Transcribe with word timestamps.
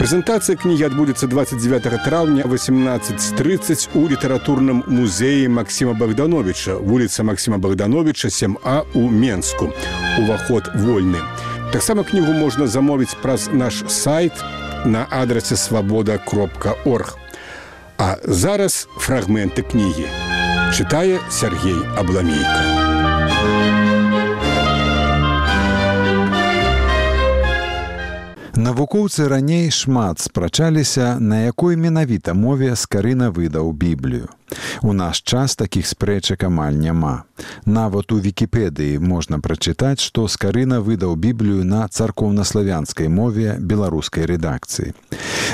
Прэзентацыя 0.00 0.56
кнігі 0.56 0.86
адбудзецца 0.88 1.26
29 1.28 1.98
траўня 2.00 2.46
1830 2.48 3.90
у 3.92 4.08
літаратурным 4.08 4.80
музеі 4.88 5.48
Масіма 5.52 5.92
Богдановича, 5.92 6.74
вуліца 6.80 7.22
Масіма 7.22 7.58
Богдановича 7.58 8.28
7А 8.28 8.88
у 8.94 9.10
Менску. 9.10 9.68
Уваход 10.18 10.72
вольны. 10.74 11.20
Таксама 11.72 12.02
кнігу 12.02 12.32
можна 12.32 12.66
замовіць 12.66 13.14
праз 13.22 13.50
наш 13.52 13.84
сайт 13.92 14.32
на 14.86 15.06
адрасе 15.10 15.56
свабода 15.56 16.16
кропка 16.16 16.74
орг. 16.84 17.18
А 17.98 18.16
зараз 18.24 18.88
фрагменты 18.96 19.62
кнігі. 19.62 20.08
Чытае 20.72 21.20
Сергей 21.28 21.76
Абламейка. 22.00 22.79
Навукоўцы 28.60 29.28
раней 29.28 29.70
шмат 29.70 30.20
спрачаліся, 30.20 31.16
на 31.20 31.48
якой 31.48 31.76
менавіта 31.80 32.34
мове 32.36 32.76
скарына 32.76 33.30
выдаў 33.32 33.72
біблію. 33.72 34.28
У 34.82 34.92
наш 34.92 35.22
час 35.22 35.56
такіх 35.56 35.86
спрэчак 35.86 36.44
амаль 36.48 36.72
няма. 36.72 37.24
Нават 37.64 38.12
у 38.12 38.20
вікіпедыі 38.20 38.98
можна 38.98 39.40
прачытаць, 39.40 40.00
што 40.00 40.28
скарына 40.28 40.80
выдаў 40.80 41.16
біблію 41.16 41.64
на 41.64 41.88
царкоўнаславянскай 41.88 43.08
мове 43.08 43.56
беларускай 43.60 44.24
рэдакцыі. 44.24 44.94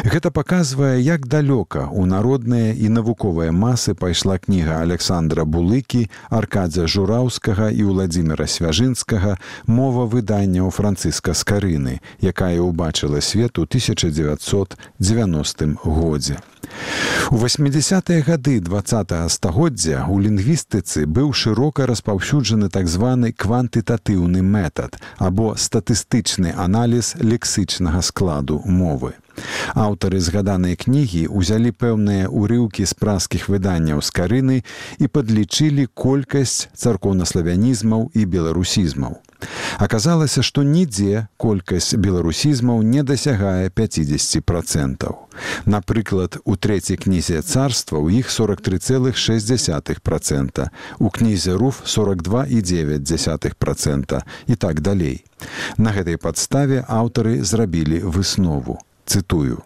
Гэта 0.05 0.30
паказвае, 0.30 1.02
як 1.02 1.27
далёка 1.27 1.88
у 1.91 2.06
народныя 2.06 2.72
і 2.72 2.88
навуковыя 2.88 3.50
масы 3.50 3.94
пайшла 3.94 4.38
кніга 4.38 4.83
Александра 4.83 5.44
Булыкі, 5.44 6.11
Аркадзя 6.30 6.86
Жураўскага 6.86 7.70
і 7.70 7.83
Владзіміра 7.83 8.46
Свяжынскага 8.46 9.38
мова 9.66 10.06
выдання 10.06 10.62
ў 10.62 10.70
францыска 10.70 11.34
скарыны, 11.34 12.00
якая 12.20 12.61
ўбачыла 12.62 13.20
свет 13.20 13.58
у 13.58 13.66
1990 13.66 15.77
годзе. 15.83 16.38
У 17.31 17.37
80-е 17.37 18.23
гады 18.23 18.61
два 18.61 18.83
стагоддзя 19.29 20.06
у 20.09 20.20
лінгвістыцы 20.23 21.06
быў 21.06 21.33
шырока 21.33 21.87
распаўсюджаны 21.87 22.69
так 22.70 22.87
званы 22.87 23.33
квантытатыўны 23.33 24.42
метад 24.42 24.98
або 25.19 25.55
статыстычны 25.59 26.55
аналіз 26.57 27.14
лексычнага 27.19 28.03
складу 28.03 28.62
мовы. 28.64 29.14
Аўтары 29.75 30.20
згаданай 30.20 30.77
кнігі 30.79 31.27
ўзялі 31.29 31.75
пэўныя 31.75 32.31
ўрыўкі 32.31 32.87
з 32.87 32.95
праскіх 32.95 33.48
выданняў 33.53 34.01
з 34.01 34.11
карыны 34.19 34.57
і 34.98 35.07
падлічылі 35.11 35.91
колькасць 35.92 36.69
царкоўнаславянізмаў 36.79 38.11
і 38.14 38.25
беларусізмаў. 38.25 39.20
Аказалася, 39.79 40.42
што 40.42 40.62
нідзе 40.62 41.27
колькасць 41.37 41.95
беларусізмаў 41.95 42.83
не 42.83 43.03
дасягае 43.03 43.69
50 43.70 44.41
процентаў. 44.45 45.29
Напрыклад, 45.67 46.39
у 46.45 46.56
трэцяй 46.56 46.97
кнізе 46.97 47.42
царства 47.42 48.01
ў 48.01 48.25
іх 48.25 48.33
43,6 48.33 50.01
процента, 50.01 50.70
у 50.98 51.12
кнізе 51.12 51.53
руф 51.55 51.84
42,9 51.84 53.55
процента 53.59 54.25
і 54.47 54.55
так 54.57 54.81
далей. 54.81 55.25
На 55.77 55.92
гэтай 55.92 56.17
падставе 56.17 56.84
аўтары 56.89 57.45
зрабілі 57.45 58.01
выснову 58.09 58.81
цытую 59.05 59.63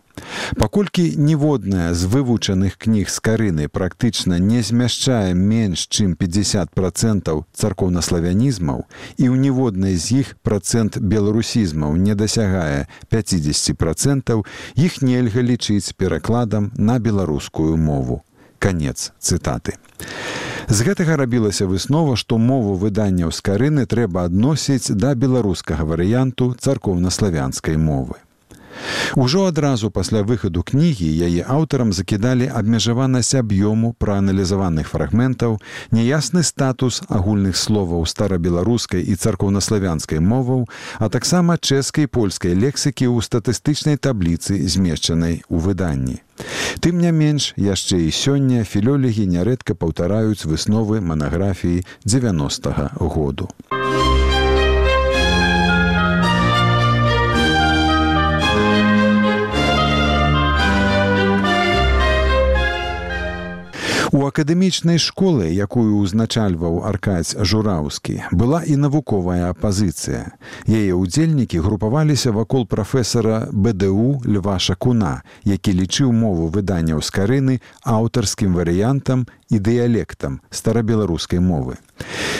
паколькі 0.56 1.04
ніводная 1.16 1.94
з 1.94 2.06
вывучаных 2.06 2.78
кніг 2.78 3.10
з 3.10 3.18
карыны 3.20 3.68
практычна 3.68 4.38
не 4.38 4.62
змяшчае 4.62 5.34
менш 5.34 5.86
чым 5.88 6.14
50 6.14 6.70
процентаў 6.74 7.44
царкоўнаславянізмаў 7.52 8.84
і 9.16 9.24
ў 9.28 9.34
ніводнай 9.36 9.96
з 9.96 10.24
іх 10.24 10.36
процент 10.42 10.98
беларусізмаў 10.98 11.96
не 11.96 12.14
дасягае 12.14 12.86
50 13.08 13.76
процентаў 13.76 14.46
іх 14.74 15.02
нельга 15.02 15.40
лічыць 15.40 15.92
перакладам 15.96 16.72
на 16.76 16.98
беларускую 16.98 17.76
мову. 17.76 18.22
Конец 18.58 19.12
цытаты. 19.18 19.80
З 20.68 20.86
гэтага 20.86 21.16
рабілася 21.16 21.66
выснова 21.66 22.16
што 22.20 22.38
мову 22.38 22.76
выданняў 22.78 23.32
з 23.32 23.40
карыны 23.40 23.86
трэба 23.90 24.28
адносіць 24.30 24.92
да 25.04 25.14
беларускага 25.14 25.88
варыянту 25.92 26.54
царкоўнаславянскай 26.60 27.80
мовы 27.80 28.20
Ужо 29.16 29.46
адразу 29.46 29.90
пасля 29.90 30.22
выхаду 30.22 30.62
кнігі 30.62 31.08
яе 31.26 31.42
аўтарам 31.42 31.92
закідалі 31.92 32.46
абмежаванасць 32.46 33.34
аб'ёму 33.34 33.94
прааналізаваных 33.98 34.88
фрагментаў, 34.88 35.58
няясны 35.90 36.42
статус 36.42 37.02
агульных 37.08 37.56
словаў 37.56 38.06
старабеларускай 38.06 39.02
і 39.02 39.14
царкоўнаславянскай 39.16 40.20
моваў, 40.20 40.68
а 40.98 41.08
таксама 41.08 41.58
чэшскай 41.58 42.06
польскай 42.06 42.54
лексікі 42.54 43.10
ў 43.10 43.20
статыстычнай 43.24 43.96
табліцы 43.96 44.56
змешчанай 44.68 45.42
у 45.48 45.58
выданні. 45.58 46.22
Тым 46.80 47.00
не 47.00 47.12
менш, 47.12 47.52
яшчэ 47.56 48.00
і 48.06 48.14
сёння 48.14 48.64
філёлегі 48.64 49.26
нярэдка 49.26 49.74
паўтараюць 49.74 50.46
высновы 50.46 51.00
манаграфіі 51.00 51.84
90 52.04 52.70
-го 52.70 53.08
году. 53.08 53.48
У 64.10 64.24
акадэмічнай 64.26 64.98
школы, 64.98 65.54
якую 65.54 66.02
ўзначальваў 66.02 66.82
аркаць 66.82 67.38
жураўскі, 67.46 68.16
была 68.34 68.66
і 68.66 68.74
навуковая 68.82 69.54
апазіцыя. 69.54 70.34
Яе 70.66 70.98
ўдзельнікі 70.98 71.62
групаваліся 71.62 72.34
вакол 72.34 72.66
прафесара 72.66 73.46
БДУ 73.54 74.18
Льва 74.26 74.58
Шакуна, 74.58 75.22
які 75.46 75.78
лічыў 75.78 76.10
мову 76.10 76.50
выданняў 76.50 77.06
з 77.06 77.10
карыны 77.14 77.54
аўтарскім 77.86 78.58
варыянтам 78.58 79.30
і 79.50 79.58
дыялектам 79.58 80.40
старабеларускай 80.50 81.42
мовы. 81.42 81.76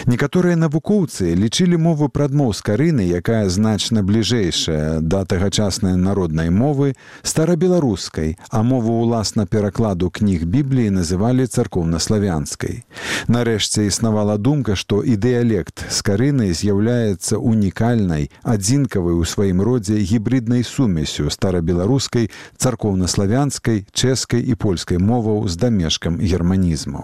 Некаторыя 0.06 0.56
навукоўцы 0.56 1.34
лічылі 1.36 1.76
мову 1.76 2.08
прадмоў 2.08 2.54
з 2.56 2.64
карыны, 2.64 3.04
якая 3.04 3.48
значна 3.52 4.02
бліжэйшая 4.02 5.00
да 5.04 5.24
тагачаснай 5.28 5.96
народнай 5.96 6.48
мовы 6.50 6.94
старабеларускай, 7.22 8.38
а 8.48 8.62
мову 8.62 8.96
ўласна 9.04 9.44
перакладу 9.44 10.08
кніг 10.10 10.46
бібліі 10.48 10.96
называлі 10.96 11.46
царкоўнаславянскай. 11.46 12.84
Нарэшце 13.28 13.86
існавала 13.86 14.38
думка, 14.38 14.76
што 14.76 15.02
і 15.04 15.16
дыялект 15.20 15.84
з 15.90 15.98
карынай 16.00 16.56
з'яўляецца 16.56 17.36
унікальнай, 17.36 18.30
адзінкавай 18.42 19.14
у 19.14 19.24
сваім 19.24 19.60
родзе 19.60 20.00
гібриднай 20.00 20.64
сумесю 20.64 21.28
старабеларускай, 21.30 22.30
царкоўнаславянскай, 22.56 23.84
чэшскай 23.92 24.40
і 24.40 24.54
польскай 24.54 24.98
моваў 24.98 25.48
з 25.48 25.56
дамешкам 25.56 26.16
германізмаў. 26.20 26.99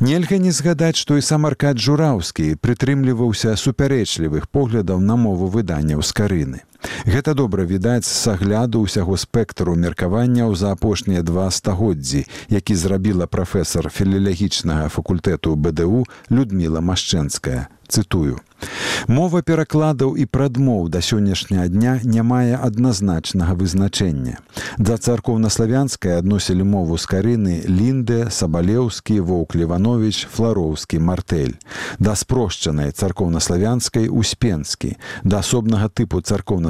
Нельга 0.00 0.38
не 0.38 0.52
згадаць, 0.52 0.96
што 0.96 1.18
і 1.20 1.22
сам 1.22 1.46
аркад 1.46 1.78
жураўскі 1.78 2.56
прытрымліваўся 2.64 3.56
супярэчлівых 3.56 4.48
поглядаў 4.48 5.00
на 5.00 5.16
мову 5.16 5.46
выданняў 5.46 6.02
з 6.02 6.16
карыны. 6.16 6.60
Гэта 7.06 7.34
добра 7.34 7.64
відаць 7.64 8.08
з 8.08 8.26
агляду 8.32 8.84
ўсяго 8.84 9.16
спектру 9.16 9.76
меркаванняў 9.76 10.54
за 10.56 10.72
апошнія 10.72 11.22
два 11.22 11.50
стагоддзі, 11.50 12.24
які 12.48 12.74
зрабіла 12.74 13.26
прафесор 13.26 13.90
філілагічнага 13.90 14.88
факультэту 14.88 15.56
БДУ 15.56 16.06
Людміла 16.30 16.80
Машчэнская. 16.80 17.68
Цытую. 17.90 18.38
Мова 19.08 19.40
перакладаў 19.42 20.14
і 20.20 20.26
прадмоў 20.28 20.88
да 20.94 21.00
сённяшняга 21.02 21.66
дня 21.72 21.98
не 22.04 22.22
мае 22.22 22.54
адназначнага 22.54 23.56
вызначэння. 23.58 24.38
Да 24.78 24.94
царкоўнаславянскай 25.00 26.20
адносілі 26.20 26.62
мову 26.62 26.98
з 27.00 27.08
карыны 27.10 27.54
лінды 27.66 28.30
сабалеўскі 28.30 29.18
воўк 29.24 29.56
леванович 29.58 30.28
флароўскі 30.30 31.00
мартэль 31.00 31.56
да 31.98 32.14
спрошчанай 32.14 32.92
царкоўнаславянскай 32.92 34.06
успенскі 34.06 34.94
да 35.24 35.40
асобнага 35.40 35.88
тыпу 35.88 36.20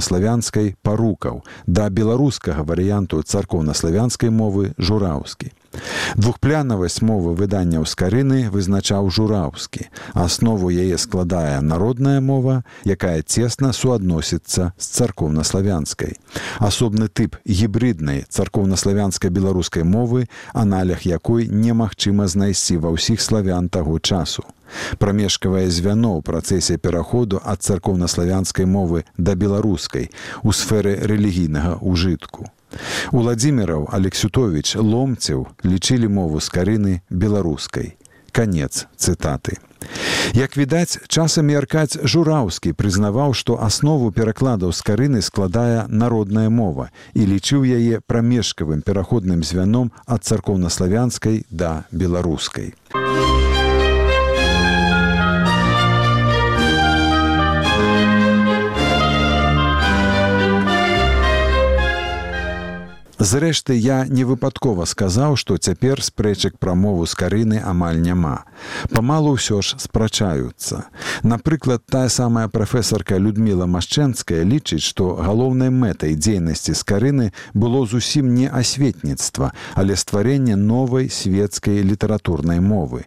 царкоўнаславянскай 0.00 0.76
парукаў. 0.82 1.42
Да 1.66 1.90
беларускага 1.90 2.64
варыянту 2.64 3.22
царкоўнаславянскай 3.22 4.30
мовы 4.30 4.72
жураўскі 4.78 5.52
Двухплянавасць 6.16 7.02
мовы 7.02 7.34
выданняў 7.34 7.86
з 7.86 7.94
карыны 7.94 8.38
вызначаў 8.50 9.10
жураўскі. 9.10 9.88
Аснову 10.14 10.70
яе 10.70 10.98
складае 10.98 11.60
народная 11.60 12.20
мова, 12.20 12.62
якая 12.84 13.22
цесна 13.22 13.72
суадносіцца 13.72 14.72
з 14.76 14.86
царкоўнаславянскай. 15.00 16.16
Асобны 16.58 17.08
тып 17.08 17.36
гібриднай 17.46 18.24
царкоўнаславянскай 18.28 19.30
беларускай 19.30 19.84
мовы, 19.84 20.28
аналях 20.52 21.06
якой 21.06 21.48
немагчыма 21.48 22.28
знайсці 22.28 22.80
ва 22.82 22.94
ўсіх 22.94 23.20
славян 23.20 23.68
таго 23.68 23.98
часу. 23.98 24.44
Прамежкавае 24.98 25.66
звяно 25.70 26.14
ў 26.18 26.22
працэсе 26.22 26.78
пераходу 26.78 27.42
ад 27.42 27.62
царкоўнаславянскай 27.66 28.66
мовы 28.66 29.04
да 29.16 29.34
беларускай 29.34 30.10
у 30.42 30.54
сферы 30.54 30.94
рэлігійнага 31.02 31.78
ўжытку. 31.82 32.46
Уладзіміраў 33.12 33.88
Алексютович 33.92 34.76
ломцеў 34.76 35.48
лічылі 35.64 36.08
мову 36.08 36.40
з 36.40 36.48
карыны 36.48 37.00
беларускай. 37.10 37.96
Канец 38.32 38.86
цытаты. 38.96 39.58
Як 40.34 40.56
відаць, 40.56 41.00
часамі 41.08 41.56
аркаць 41.58 41.98
жураўскі 42.04 42.72
прызнаваў, 42.78 43.34
што 43.34 43.58
аснову 43.58 44.12
перакладаў 44.14 44.72
з 44.72 44.86
карыны 44.86 45.22
складае 45.22 45.86
народная 45.88 46.48
мова 46.50 46.90
і 47.14 47.26
лічыў 47.26 47.66
яе 47.66 48.00
прамежкавым 48.06 48.82
пераходным 48.86 49.42
звяном 49.42 49.90
ад 50.06 50.22
царкоўнаславянскай 50.22 51.44
да 51.50 51.84
беларускай. 51.90 52.74
Зрэшты, 63.20 63.76
я 63.76 64.06
не 64.08 64.24
выпадкова 64.24 64.86
сказаў, 64.88 65.36
што 65.36 65.58
цяпер 65.60 66.00
спрэчак 66.00 66.56
пра 66.56 66.72
мову 66.72 67.04
з 67.04 67.12
карыны 67.12 67.60
амаль 67.60 68.00
няма. 68.00 68.48
Памалу 68.88 69.36
ўсё 69.36 69.60
ж 69.60 69.76
спрачаюцца. 69.76 70.88
Напрыклад, 71.20 71.84
тая 71.84 72.08
самая 72.08 72.48
прафесарка 72.48 73.20
Людміла 73.20 73.68
Машчэнская 73.68 74.40
лічыць, 74.48 74.80
што 74.80 75.20
галоўнай 75.20 75.68
мэтай 75.68 76.16
дзейнасці 76.16 76.72
з 76.72 76.80
карыны 76.80 77.26
было 77.52 77.84
зусім 77.84 78.32
не 78.32 78.48
асветніцтва, 78.48 79.52
але 79.76 80.00
стварэнне 80.00 80.56
новай 80.56 81.12
светскай 81.12 81.84
літаратурнай 81.84 82.64
мовы. 82.64 83.04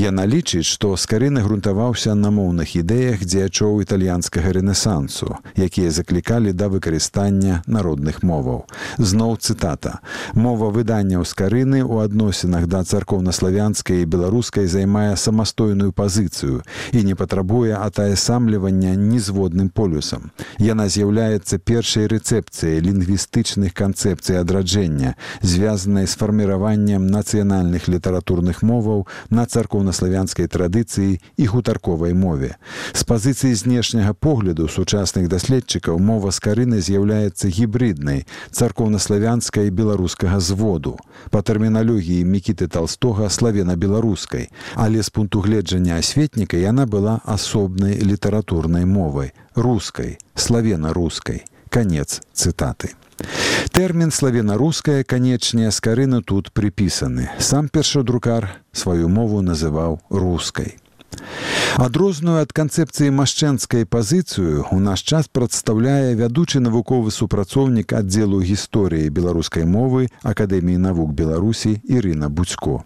Яна 0.00 0.24
лічыць, 0.24 0.64
што 0.64 0.96
з 0.96 1.04
карыны 1.04 1.44
грунтаваўся 1.44 2.16
на 2.16 2.32
моўных 2.32 2.72
ідэях 2.72 3.20
дзеячоў 3.20 3.84
італьянскага 3.84 4.56
рэнесансу, 4.56 5.36
якія 5.60 5.92
заклікалі 5.92 6.56
да 6.56 6.72
выкарыстання 6.72 7.60
народных 7.68 8.24
моваў. 8.24 8.64
Зноў 8.96 9.41
цытата. 9.42 9.98
Мова 10.34 10.70
выданняў 10.70 11.26
з 11.26 11.34
карыны 11.34 11.82
ў 11.82 12.06
адносінах 12.06 12.70
да 12.70 12.84
царкоўнаславянскай 12.86 14.02
і 14.02 14.08
беларускай 14.08 14.70
займае 14.70 15.18
самастойную 15.18 15.90
пазіцыю 15.92 16.62
і 16.92 17.02
не 17.02 17.14
патрабуе 17.18 17.74
атаясамлівання 17.74 18.94
нізводным 18.94 19.68
полюсам. 19.68 20.30
Яна 20.62 20.86
з'яўляецца 20.86 21.58
першай 21.58 22.06
рэцэпцыяй 22.06 22.78
лінгвістычных 22.86 23.74
канцэпцый 23.74 24.38
адраджэння 24.38 25.16
звязанай 25.42 26.06
з 26.06 26.14
фарміраваннем 26.14 27.06
нацыянальных 27.10 27.88
літаратурных 27.90 28.62
моваў 28.62 29.06
на 29.30 29.46
царкоўнаславянскай 29.46 30.46
традыцыі 30.46 31.18
і 31.36 31.44
гутарковай 31.46 32.14
мове. 32.14 32.54
З 32.92 33.02
пазіцыі 33.04 33.54
знешняга 33.58 34.14
погляду 34.14 34.68
сучасных 34.68 35.26
даследчыкаў 35.28 35.98
мова 35.98 36.30
з 36.30 36.38
карыны 36.38 36.78
з'яўляецца 36.80 37.48
гібриднай 37.48 38.26
царкоўнаславянскай 38.50 39.31
славянская 39.32 39.66
і 39.66 39.70
беларускага 39.70 40.40
зводу. 40.40 40.98
Па 41.30 41.40
тэрміналогіі 41.40 42.24
мікіты 42.24 42.68
толстога 42.68 43.30
славена-беларускай 43.32 44.50
але 44.76 45.02
з 45.02 45.08
пункту 45.08 45.40
гледжання 45.40 45.96
асветніка 45.96 46.56
яна 46.56 46.84
была 46.84 47.20
асобнай 47.24 47.96
літаратурнай 47.96 48.84
мовай 48.84 49.32
рускай 49.56 50.18
славена-рускай. 50.34 51.44
Конец 51.72 52.20
цытаты. 52.34 52.92
Тэрмін 53.72 54.12
славена-руская 54.12 55.04
канечне 55.04 55.70
з 55.72 55.80
карыны 55.80 56.20
тут 56.20 56.52
прыпісаны. 56.52 57.32
Сам 57.38 57.68
першадрукар 57.72 58.60
сваю 58.72 59.08
мову 59.08 59.40
называў 59.40 60.00
рускай 60.10 60.81
Адрозную 61.80 62.36
ад 62.42 62.52
канцэпцыі 62.52 63.12
машчэнскай 63.16 63.86
пазіцыю 63.88 64.66
у 64.70 64.78
наш 64.78 65.00
час 65.02 65.28
прадстаўляе 65.32 66.12
вядучы 66.20 66.60
навуковы 66.60 67.10
супрацоўнік 67.10 67.96
аддзелу 67.96 68.42
гісторыі 68.44 69.08
беларускай 69.08 69.64
мовы 69.64 70.08
акадэміі 70.22 70.76
навук 70.76 71.16
беларусі 71.16 71.80
Ірына 71.84 72.28
Буцько. 72.28 72.84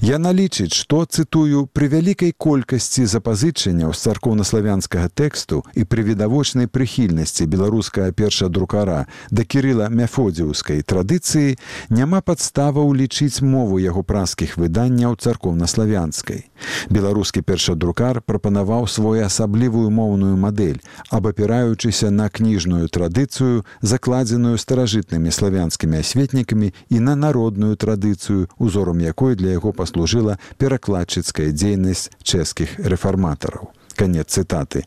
Яна 0.00 0.32
лічыць, 0.32 0.72
што 0.72 1.04
цытую 1.04 1.66
пры 1.72 1.88
вялікай 1.92 2.32
колькасці 2.32 3.04
запазычанняў 3.04 3.92
з 3.92 4.08
царкоўнаславянскага 4.08 5.12
тэксту 5.12 5.62
і 5.74 5.84
пры 5.84 6.06
відавочнай 6.08 6.66
прыхільнасці 6.66 7.46
беларускага 7.46 8.12
першадрукара 8.16 9.06
да 9.30 9.44
кірыла 9.44 9.90
мяфодзіўскай 9.92 10.82
традыцыі 10.82 11.58
няма 11.90 12.22
падставаў 12.22 12.94
лічыць 12.96 13.44
мову 13.44 13.78
яго 13.82 14.02
праскіх 14.02 14.56
выданняў 14.56 15.18
царкоўнаславянскай. 15.20 16.48
Беларускі 16.90 17.42
першадрукар 17.42 18.22
прапанаваў 18.22 18.86
своеасаблівую 18.86 19.90
моўную 19.90 20.36
мадэль, 20.38 20.80
абапіраючыся 21.10 22.10
на 22.10 22.28
кніжную 22.30 22.88
традыцыю, 22.88 23.66
закладзеную 23.82 24.58
старажытнымі 24.58 25.30
славянскімі 25.30 25.98
асветнікамі 25.98 26.72
і 26.88 27.00
на 27.00 27.14
народную 27.16 27.76
традыцыю, 27.76 28.48
узорам 28.58 29.00
якой 29.00 29.34
для 29.34 29.58
яго 29.58 29.72
паслужыла 29.82 30.38
перакладчыцкая 30.62 31.50
дзейнасць 31.50 32.08
чэшскіх 32.22 32.78
рэфарматараў 32.86 33.72
конец 34.02 34.26
цытаты 34.34 34.84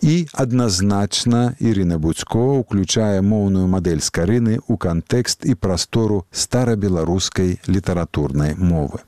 і 0.00 0.26
адназначна 0.32 1.54
Ірына 1.60 1.98
Буцько 1.98 2.44
уключае 2.62 3.20
моўную 3.22 3.66
мадэль 3.74 4.02
з 4.02 4.10
карыны 4.10 4.54
ў 4.58 4.74
кантэкст 4.86 5.44
і 5.44 5.54
прастору 5.54 6.24
старабеларускай 6.32 7.58
літаратурнай 7.68 8.56
мовы. 8.56 9.04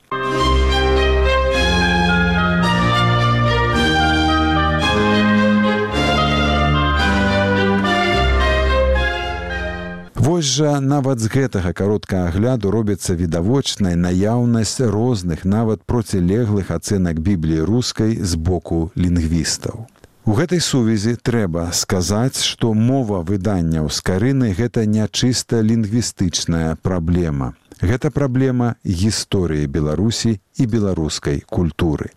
Вось 10.41 10.57
жа 10.57 10.81
нават 10.81 11.21
з 11.21 11.29
гэтага 11.29 11.71
кароткага 11.77 12.29
агляду 12.33 12.71
робіцца 12.73 13.13
відавочнай 13.13 13.93
наяўнасць 13.93 14.81
розных 14.81 15.45
нават 15.45 15.83
процілеглых 15.85 16.71
ацэнак 16.73 17.21
бібліі 17.21 17.67
рускай 17.69 18.17
з 18.17 18.41
боку 18.41 18.79
лінгвістаў. 18.97 19.85
У 20.25 20.33
гэтай 20.39 20.65
сувязі 20.65 21.13
трэба 21.21 21.67
сказаць, 21.77 22.41
што 22.41 22.73
мова 22.73 23.21
выданняў 23.21 23.93
з 23.93 24.01
карыны 24.01 24.57
гэта 24.57 24.89
не 24.89 25.05
чыста 25.13 25.61
лінгвістычная 25.61 26.81
праблема. 26.81 27.53
Гэта 27.85 28.09
праблема 28.09 28.81
гісторыі 28.81 29.69
Беларусі 29.69 30.41
і 30.61 30.67
беларускай 30.67 31.43
культуры. 31.49 32.13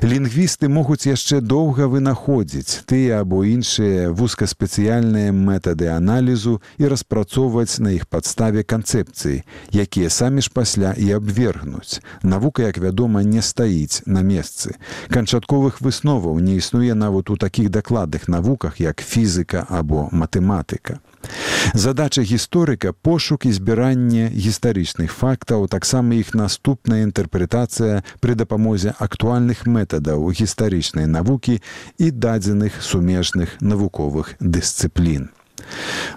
Лінгвісты 0.00 0.68
могуць 0.70 1.04
яшчэ 1.10 1.40
доўга 1.44 1.88
вынаходзіць 1.90 2.86
тыя 2.88 3.20
або 3.24 3.42
іншыя 3.44 4.12
вузкаспецыяльныя 4.14 5.34
метады 5.34 5.90
аналізу 5.92 6.60
і 6.78 6.88
распрацоўваць 6.92 7.82
на 7.84 7.92
іх 7.98 8.06
падставе 8.06 8.62
канцэпцыі, 8.62 9.42
якія 9.74 10.08
самі 10.08 10.46
ж 10.46 10.54
пасля 10.54 10.94
і 10.96 11.10
абвергнуць. 11.18 12.00
Навука, 12.22 12.62
як 12.70 12.78
вядома, 12.78 13.22
не 13.22 13.42
стаіць 13.42 14.06
на 14.06 14.22
месцы. 14.22 14.78
Канчатковых 15.10 15.82
высноваў 15.82 16.40
не 16.40 16.56
існуе 16.62 16.94
нават 16.94 17.30
у 17.30 17.36
такіх 17.36 17.70
дакладных 17.70 18.28
навуках, 18.28 18.80
як 18.80 19.02
фізыка 19.02 19.66
або 19.68 20.08
матэматыка. 20.12 21.00
Задача 21.74 22.22
гісторыка 22.22 22.92
пошук 22.92 23.44
і 23.46 23.52
збіранне 23.52 24.32
гістарычных 24.32 25.12
фактаў, 25.12 25.68
таксама 25.68 26.16
іх 26.16 26.32
наступная 26.34 27.04
інтэрпрэтацыя 27.04 27.69
пры 28.20 28.34
дапамозе 28.34 28.94
актуальных 28.98 29.66
метадаў 29.66 30.26
гістарычнай 30.34 31.06
навукі 31.06 31.60
і 31.98 32.10
дадзеных 32.10 32.82
сумежных 32.82 33.60
навуковых 33.60 34.34
дысцыплін. 34.40 35.30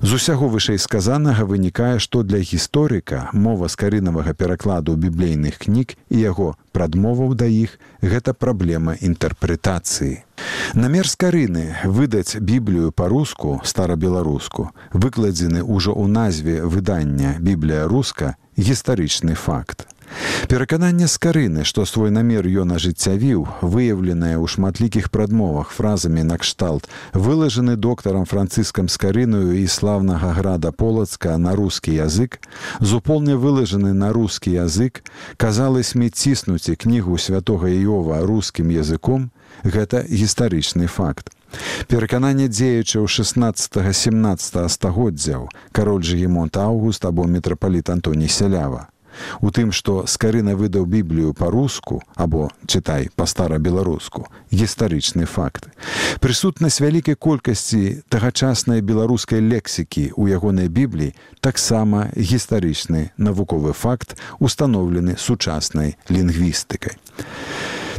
З 0.01 0.17
усяго 0.19 0.49
вышэй 0.51 0.79
сказанага 0.79 1.45
вынікае, 1.45 1.99
што 1.99 2.23
для 2.23 2.39
гісторыка 2.39 3.29
мова 3.33 3.69
скарынавага 3.71 4.33
перакладу 4.33 4.95
біблейных 4.95 5.59
кніг 5.65 5.95
і 6.09 6.19
яго 6.19 6.49
прадмоваў 6.71 7.35
да 7.39 7.47
іх 7.47 7.77
гэта 8.01 8.33
праблема 8.33 8.97
інтэрпрэтацыі. 8.99 10.23
Намер 10.73 11.07
скарыны 11.07 11.77
выдаць 11.85 12.35
біблію 12.39 12.91
па-руску 12.91 13.61
старабеларуску, 13.63 14.71
выкладзены 14.91 15.63
ўжо 15.63 15.93
ў 15.93 16.07
назве 16.09 16.55
выдання 16.65 17.37
біблія 17.39 17.87
руска 17.87 18.35
гістарычны 18.57 19.35
факт. 19.35 19.92
Перакананне 20.47 21.07
скарыны, 21.07 21.63
што 21.63 21.85
свой 21.85 22.11
намер 22.11 22.45
ён 22.45 22.75
ажыццявіў, 22.75 23.47
выяўленае 23.61 24.35
ў 24.37 24.45
шматлікіх 24.47 25.09
прадмовах 25.09 25.71
фразамі 25.71 26.23
накшталт, 26.23 26.89
вылажаны 27.13 27.75
доктарам 27.75 28.25
францыскам 28.25 28.87
скарыную 28.87 29.57
і 29.59 29.67
славнага 29.67 30.33
града 30.33 30.71
полацка 30.71 31.37
на 31.37 31.55
рускі 31.55 31.95
язык, 31.95 32.39
зуполне 32.79 33.35
вылажаны 33.35 33.93
на 33.93 34.13
рускі 34.13 34.51
язык, 34.51 35.03
казалось 35.37 35.95
мне 35.95 36.09
ціснуць 36.09 36.69
кнігу 36.77 37.17
святого 37.17 37.67
Іова 37.67 38.21
рускім 38.21 38.69
языком, 38.69 39.31
гэта 39.63 40.05
гістарычны 40.05 40.87
факт. 40.87 41.31
Перакананне 41.87 42.47
дзеючаў 42.49 43.05
16-17 43.05 44.69
стагоддзяў 44.69 45.49
кароль 45.71 46.03
Жгемонт 46.03 46.57
Аўгуст 46.57 47.05
або 47.05 47.27
мітрапаліт 47.27 47.89
Антоній 47.89 48.27
сялява. 48.27 48.92
У 49.41 49.51
тым, 49.51 49.71
што 49.71 50.05
скарына 50.07 50.55
выдаў 50.55 50.85
біблію 50.85 51.33
па-руску 51.33 52.01
або 52.15 52.49
чытай 52.67 53.09
па-стара-беларуску, 53.15 54.27
гістарычны 54.51 55.25
факт. 55.25 55.69
Прысутнасць 56.19 56.81
вялікай 56.81 57.15
колькасці 57.15 58.03
тагачаснай 58.09 58.81
беларускай 58.81 59.41
лексікі 59.41 60.11
ў 60.17 60.37
ягонай 60.37 60.67
бібліі 60.67 61.13
таксама 61.41 62.09
гістарычны 62.15 63.11
навуковы 63.17 63.73
факт, 63.73 64.17
установлены 64.39 65.17
сучаснай 65.17 65.97
лінгвістыкай. 66.09 66.97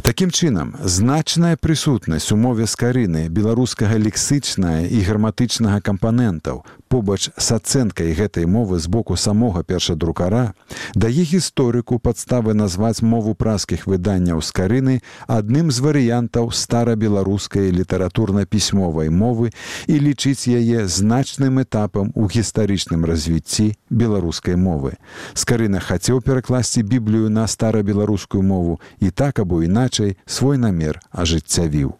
Такім 0.05 0.29
чынам, 0.29 0.75
значная 0.85 1.57
прысутнасць 1.57 2.29
у 2.29 2.35
мове 2.37 2.67
скарыны 2.69 3.25
беларускага 3.25 3.97
лексычная 3.97 4.85
і 4.85 5.01
граматычнага 5.01 5.81
кампанентаў 5.81 6.61
побач 6.95 7.27
з 7.35 7.47
ацэнкай 7.51 8.15
гэтай 8.15 8.45
мовы 8.47 8.79
з 8.79 8.87
боку 8.87 9.19
самога 9.19 9.67
першадрукара 9.67 10.55
дае 10.95 11.27
гісторыку 11.27 11.99
падставы 11.99 12.55
назваць 12.55 13.03
мову 13.03 13.35
праскіх 13.35 13.83
выданняў 13.83 14.39
скарыны 14.39 15.03
адным 15.27 15.75
з 15.75 15.83
варыянтаў 15.83 16.55
стара-беларускай 16.55 17.67
літаратурна-пісьмовай 17.75 19.11
мовы 19.11 19.51
і 19.91 19.99
лічыць 20.07 20.47
яе 20.47 20.87
значным 20.87 21.59
этапам 21.59 22.15
у 22.15 22.31
гістарычным 22.31 23.03
развіцці 23.03 23.75
беларускай 23.91 24.55
мовы. 24.55 24.95
Скарына 25.35 25.83
хацеў 25.83 26.23
перакласці 26.23 26.87
біблію 26.87 27.27
на 27.27 27.43
стара-беларускую 27.43 28.39
мову 28.39 28.79
і 29.03 29.11
так 29.11 29.43
або 29.43 29.59
іначай 29.67 30.15
свой 30.23 30.55
намер 30.55 31.03
ажыццявіў. 31.11 31.99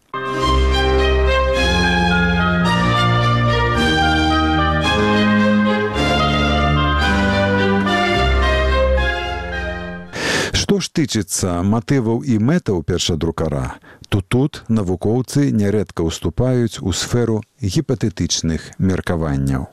Што 10.76 10.84
ж 10.84 10.90
тычыцца 10.92 11.50
матываў 11.64 12.18
і 12.20 12.34
мэтаў 12.36 12.82
першадрукара, 12.84 13.80
то 14.12 14.20
тут 14.20 14.58
навукоўцы 14.68 15.48
нярэдка 15.48 16.04
ўступаюць 16.04 16.84
у 16.84 16.92
сферу 16.92 17.40
гіпатэтычных 17.64 18.76
меркаванняў. 18.76 19.64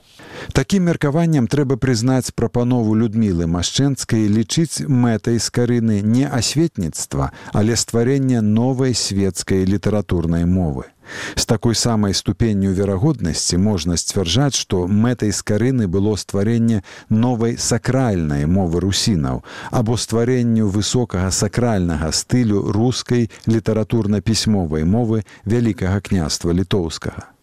Такім 0.56 0.88
меркаваннем 0.88 1.52
трэба 1.52 1.76
прызнаць 1.76 2.32
прапанову 2.32 2.96
людмілы 2.96 3.52
Машчэнскай 3.52 4.32
лічыць 4.32 4.88
мэтай 4.88 5.44
скарыны 5.44 6.00
не 6.00 6.24
асветніцтва, 6.24 7.34
але 7.52 7.76
стварэнне 7.76 8.40
новай 8.40 8.96
светскай 8.96 9.68
літаратурнай 9.68 10.48
мовы. 10.48 10.93
З 11.36 11.46
такой 11.46 11.76
самай 11.76 12.14
ступенню 12.14 12.72
верагоднасці 12.72 13.58
можна 13.58 13.98
сцвярджаць, 13.98 14.56
што 14.56 14.88
мэтай 14.88 15.32
скарыны 15.32 15.88
было 15.88 16.16
стварэнне 16.16 16.84
новай 17.10 17.58
сакральнай 17.58 18.46
мовы 18.46 18.80
русінаў 18.80 19.44
або 19.72 19.98
стварэнню 19.98 20.68
высокага 20.68 21.32
сакральнага 21.32 22.12
стылю 22.12 22.72
рускай 22.72 23.30
літаратурна-пісьмовай 23.48 24.84
мовы 24.84 25.24
вялікага 25.46 26.02
княства 26.02 26.52
літоўскага. 26.52 27.34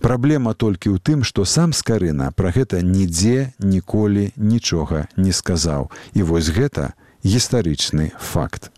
Праблема 0.00 0.54
толькі 0.54 0.90
ў 0.90 0.98
тым, 0.98 1.22
што 1.22 1.44
сам 1.46 1.72
скарына 1.72 2.30
пра 2.34 2.50
гэта 2.50 2.82
нідзе 2.82 3.52
ніколі 3.58 4.32
нічога 4.36 5.06
не 5.16 5.32
сказаў. 5.32 5.90
І 6.14 6.26
вось 6.26 6.50
гэта 6.50 6.92
гістарычны 7.22 8.12
факт. 8.18 8.70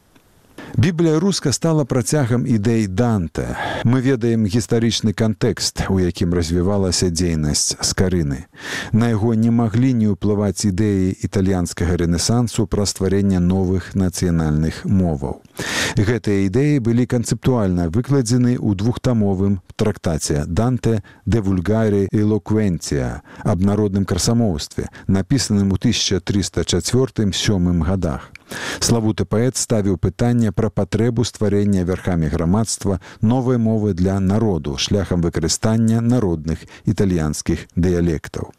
Біблія 0.76 1.20
руска 1.20 1.52
стала 1.52 1.84
працягам 1.84 2.46
ідэй 2.46 2.86
Данте. 2.86 3.54
Мы 3.84 4.02
ведаем 4.02 4.42
гістарычны 4.42 5.14
кантэкст, 5.14 5.86
у 5.86 6.02
якім 6.02 6.34
развівалася 6.34 7.14
дзейнасць 7.14 7.78
скарыны. 7.78 8.50
На 8.90 9.14
яго 9.14 9.38
не 9.38 9.54
маглі 9.54 9.94
не 9.94 10.10
ўплываць 10.10 10.66
ідэі 10.66 11.14
італьянскага 11.22 11.94
рэнесансу 11.94 12.66
пра 12.66 12.90
стварэнне 12.90 13.38
новых 13.38 13.94
нацыянальных 13.94 14.82
моваў. 14.82 15.46
Гэтыя 15.94 16.50
ідэі 16.50 16.82
былі 16.82 17.06
канцэптуальна 17.06 17.86
выкладзены 17.86 18.58
ў 18.58 18.74
двухтамовым 18.74 19.62
трактаце 19.78 20.42
Данте 20.50 21.06
де 21.22 21.38
вульгары 21.38 22.10
элоквенція 22.10 23.22
аб 23.46 23.62
народным 23.62 24.02
красамоўстве, 24.02 24.90
напісаным 25.06 25.70
у 25.70 25.78
1304 25.78 27.30
сёмым 27.30 27.86
годах. 27.86 28.33
Славуты 28.80 29.24
паэт 29.24 29.56
ставіў 29.56 29.96
пытанне 29.96 30.52
пра 30.52 30.70
патрэбу 30.70 31.24
стварэння 31.24 31.84
верхамі 31.84 32.28
грамадства 32.28 33.00
новай 33.20 33.58
мовы 33.58 33.94
для 33.94 34.20
народу 34.20 34.76
шляхам 34.78 35.22
выкарыстання 35.22 36.00
народных 36.00 36.66
італьянскіх 36.84 37.66
дыялектаў. 37.76 38.52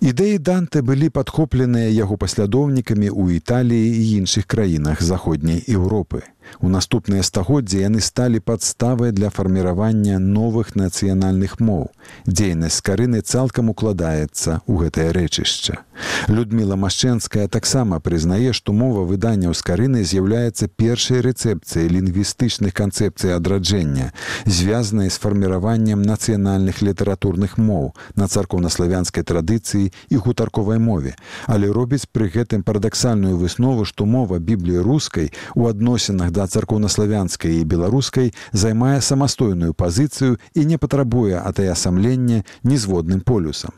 Ідэі 0.00 0.38
Данте 0.38 0.82
былі 0.82 1.10
падхопленыя 1.10 1.90
яго 1.90 2.16
паслядоўнікамі 2.16 3.08
ў 3.10 3.42
Італіі 3.42 3.88
і 3.98 4.02
іншых 4.22 4.46
краінах 4.46 5.02
заходняй 5.02 5.64
Еўропы. 5.66 6.22
У 6.60 6.68
наступныя 6.68 7.22
стагоддзі 7.22 7.84
яны 7.84 8.00
сталі 8.00 8.40
падставай 8.40 9.12
для 9.12 9.30
фарміравання 9.30 10.18
новых 10.18 10.74
нацыянальных 10.74 11.60
моў. 11.60 11.90
Дзейнасць 12.26 12.80
скарыны 12.82 13.20
цалкам 13.20 13.70
укладаецца 13.70 14.62
ў 14.66 14.74
гэтае 14.84 15.12
рэчышча. 15.12 15.84
Людміла 16.28 16.76
Машчэнская 16.76 17.48
таксама 17.48 17.98
прызнае, 18.00 18.52
што 18.52 18.72
мова 18.72 19.02
выданняў 19.08 19.54
скарыны 19.54 20.04
з'яўляецца 20.04 20.68
першай 20.68 21.20
рэцэпцыяй 21.26 21.88
лінгвістычных 21.88 22.74
канцэпцый 22.74 23.34
адраджэння, 23.34 24.12
звязанай 24.46 25.10
з 25.10 25.18
фарміраваннем 25.18 26.02
нацыянальных 26.02 26.82
літаратурных 26.82 27.58
моў 27.58 27.94
на 28.14 28.28
царкоўнаславянскай 28.28 29.22
традыцыі 29.22 29.90
і 30.08 30.16
гутарковай 30.16 30.78
мове, 30.78 31.16
але 31.46 31.72
робіць 31.72 32.06
пры 32.12 32.30
гэтым 32.30 32.62
парадаксальную 32.62 33.36
выснову, 33.36 33.84
што 33.84 34.06
мова 34.06 34.38
бібліі 34.38 34.84
рускай 34.86 35.32
у 35.54 35.66
адносінах 35.66 36.30
да 36.30 36.37
царкоўнаславянскай 36.46 37.58
і 37.58 37.64
беларускай 37.64 38.34
займае 38.52 39.00
самастойную 39.00 39.74
пазіцыю 39.74 40.38
і 40.54 40.64
не 40.64 40.78
патрабуе 40.78 41.40
атаясамлення 41.40 42.44
нізводным 42.62 43.20
полюсам. 43.20 43.72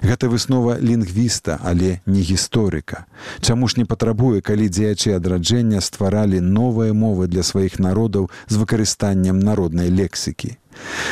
Гэта 0.00 0.28
выснова 0.28 0.78
лінгвіста, 0.78 1.58
але 1.62 2.00
не 2.06 2.22
гісторыка. 2.22 3.04
Чаму 3.40 3.68
ж 3.68 3.76
не 3.76 3.84
патрабуе, 3.84 4.40
калі 4.40 4.70
дзеячы 4.70 5.12
адраджэння 5.18 5.82
стваралі 5.82 6.40
новыя 6.40 6.94
мовы 6.94 7.28
для 7.28 7.42
сваіх 7.42 7.78
народаў 7.78 8.30
з 8.48 8.54
выкарыстаннем 8.56 9.38
народнай 9.38 9.90
лексікі. 9.90 10.56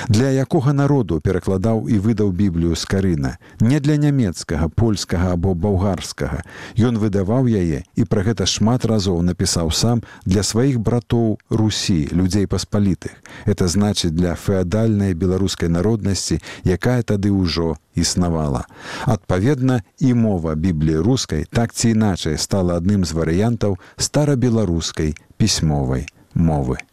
Для 0.09 0.31
якога 0.31 0.73
народу 0.73 1.21
перакладаў 1.21 1.89
і 1.89 1.99
выдаў 1.99 2.33
біблію 2.33 2.75
з 2.77 2.85
карына, 2.85 3.37
не 3.61 3.81
для 3.81 3.97
нямецкага, 3.97 4.69
польскага 4.69 5.33
або 5.33 5.55
балгарскага. 5.55 6.43
Ён 6.79 6.99
выдаваў 6.99 7.47
яе 7.47 7.85
і 7.95 8.03
пра 8.05 8.23
гэта 8.27 8.47
шмат 8.47 8.85
разоў 8.85 9.23
напісаў 9.23 9.71
сам 9.71 10.03
для 10.25 10.43
сваіх 10.43 10.81
братоў 10.81 11.39
Русі, 11.51 12.09
людзей 12.13 12.47
паспалітых. 12.47 13.13
Это 13.47 13.69
значыць 13.69 14.15
для 14.15 14.35
феадальнай 14.35 15.15
беларускай 15.15 15.69
народнасці, 15.69 16.41
якая 16.65 17.03
тады 17.03 17.31
ўжо 17.31 17.77
існавала. 17.95 18.65
Адпаведна, 19.07 19.83
і 19.99 20.15
мова 20.15 20.55
бібліі 20.55 21.05
рускай 21.05 21.47
так 21.51 21.73
ці 21.73 21.91
іначай 21.91 22.39
стала 22.39 22.77
адным 22.81 23.05
з 23.05 23.13
варыянтаў 23.13 23.79
старабеларускай 23.97 25.15
пісьмовай 25.37 26.07
мовы. 26.35 26.90